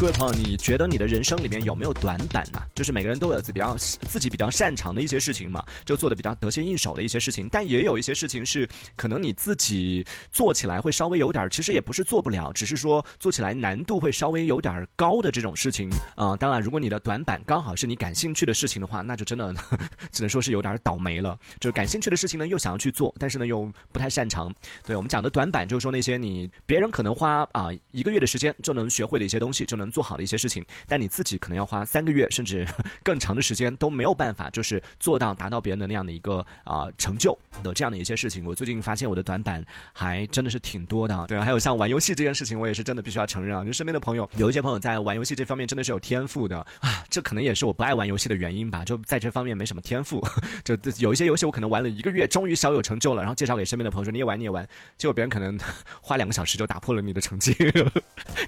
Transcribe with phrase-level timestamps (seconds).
[0.00, 2.62] 各位朋友，你觉得你的人生里面有没有短板呢？
[2.74, 8.66] 就是每个人都有自比较自己比较擅长的一些事情嘛，就做的比较得心应手的一些事情，但也有一些事情是
[8.96, 10.02] 可能你自己
[10.32, 16.34] 做起来会稍微有点，其实也不是做不了，只是说做起来难度会稍微有点高的这种事情啊。
[16.34, 19.54] 当然，如果你的短板刚好是你感兴趣的事情的话，那就真的
[20.10, 21.38] 只能说是有点倒霉了。
[21.60, 24.50] 就是感兴趣的事情呢，又想要去做，但是呢又不太擅长。
[24.86, 29.89] 对我们讲的短板，就是说那些你别人可能花啊一个月的时间就能学会的一些东西，就能。
[29.90, 32.66] 做好的一些事情，但你自己可能要花三个月甚至
[33.02, 38.44] 更长的时间都没有办法，就是做到达到别人的那样的一个啊成就的这样的一些事情。
[38.44, 50.20] 我最近发现我的短板还真的是挺多的，对，还有像玩游戏这件事情，我也是真的必须要承认啊，就身边的朋友有一些朋友在玩游戏这方面真的是有天赋的啊， 这可能也是我不爱玩游戏的原因吧，就在这方面没什么天赋。
[50.64, 54.66] 就有一些游戏我可能玩了一个月，终于小有成就了，然后介绍给身边的朋友说你也玩你也玩，
[54.98, 55.58] 结果别人可能
[56.00, 57.56] 花两个小时就打破了你的成绩，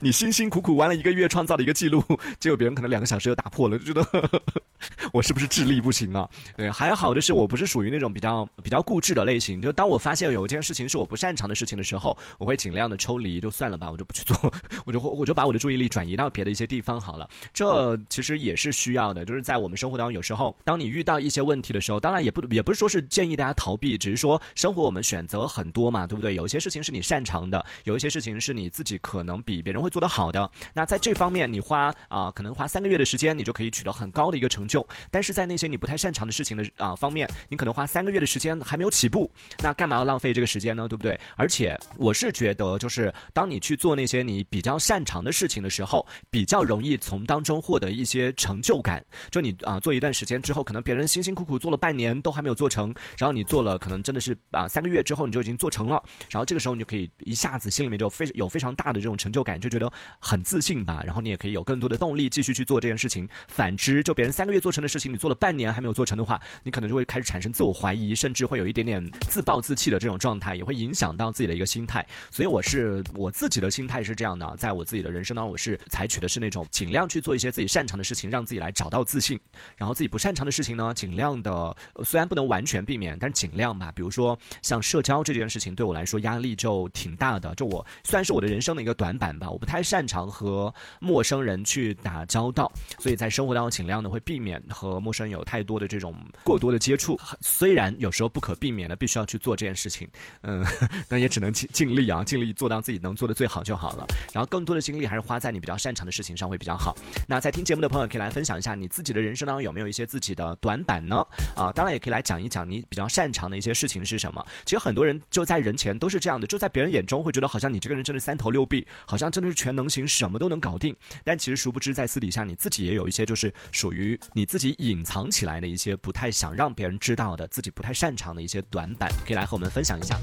[0.00, 1.28] 你辛辛苦苦玩了一个月。
[1.32, 2.04] 创造了一个记录，
[2.38, 4.30] 结果别人可能两个小时就打破了，就觉得
[5.14, 6.28] 我是不是智力不行啊？
[6.56, 9.62] 对，还好的是我不是属于那种比较比较固执的类型。
[9.62, 14.36] 就当我发现有一件事情是我不擅长的事情的时候，我会尽量的抽离，就算了吧，我就不去做，
[14.84, 17.26] 我就我就把我的注意力转移到别的一些地方好了。
[17.54, 26.34] 这其实也是需要的，就是在我们生活当中，有时候当你遇到一些问题的时候，当然也不也不是说是建议大家逃避，只是说生活我们选择很多嘛，对不对？
[26.34, 30.50] 有一些事情是你擅长的，有一些事情是你自己可能比别人会做得好的。
[30.74, 34.84] 那在这方方面，你花啊，可能花三个月的时间，你就可以取得很高的一个成就。
[35.08, 39.30] 但是在那些你不太擅长的事情的啊方面，你可能花三个月的时间还没有起步，
[39.62, 40.88] 那干嘛要浪费这个时间呢？
[40.88, 41.16] 对不对？
[41.36, 49.00] 而且我是觉得，就是当你去做那些你比较擅长的事情的时候，比较容易从当中获得一些成就感。
[49.30, 61.01] 就你啊，做一段时间之后，可能别人辛辛苦苦做了半年都还没有做成，然后你做了，可能真的是啊三个月之后你就已经做成了，然后这个时候你就可以一下子心里面就非有非常大的这种成就感，就觉得很自信吧。
[61.04, 63.28] 然后你也可以有更多的动力继续去做这件事情。
[63.48, 72.06] 反之，就别人三个月做成的事情，你做了半年还没有做成的话，你可能就会开始产生自我怀疑，甚至会有一点点自暴自弃的这种状态，也会影响到自己的一个心态。
[72.30, 79.38] 所以我是我自己的心态是这样的，在我自己的人生当中，我是采取的是那种尽量去做一些自己擅长的事情，让自己来找到自信。
[79.76, 83.92] 然后自己不擅长的事情呢，尽量的虽然不能完全避免，但是尽量吧。
[83.94, 87.54] 比如说像社交这件事情，对我来说压力就挺大的。
[87.54, 96.14] 就我虽然是我的人生的一个短板吧，我不太擅长和陌生人去打交道，所以在生活当中尽量的会避免和陌生人有太多的这种
[96.44, 97.18] 过多的接触。
[97.40, 100.08] 虽然有时候不可避免的必须要去做这件事情，
[100.42, 100.64] 嗯，
[101.08, 104.06] 那也只能尽尽力啊，尽力做到自己能做的最好就好了。
[104.32, 106.96] 然后更多的精力还是花在你比较擅长的事情上会比较好。
[107.28, 111.24] 那在听节目的朋友可以来分享一下你自己的人生当中有没有一些自己的短板呢？
[111.56, 114.44] 啊，当然也可以来讲一讲你比较擅长的一些事情是什么。
[114.64, 120.94] 其实很多人就在人前都是这样的，就在别人眼中会觉得好像你这个人真的三头六臂，好像真的是全能型，什么都能搞定。
[121.22, 130.18] 但其实殊不知在私底下你自己也有一些就是属于你自己隐藏起来的一些不太想让别人知道的自己不太擅长的一些短板，可以来和我们分享一下。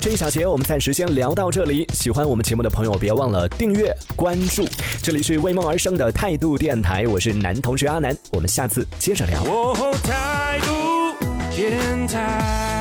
[0.00, 1.86] 这一小节我们暂时先聊到这里。
[1.92, 4.66] 喜欢我们节目的朋友别忘了订阅关注。
[5.02, 9.44] 这里是为梦而生的态度电台，我是男同学阿南，我们下次接着聊。
[10.02, 11.14] 态度
[11.54, 12.71] 电台。